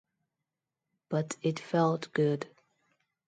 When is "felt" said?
1.59-2.11